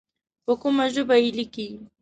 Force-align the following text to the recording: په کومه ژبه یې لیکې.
په 0.45 0.53
کومه 0.61 0.85
ژبه 0.93 1.15
یې 1.23 1.29
لیکې. 1.37 1.67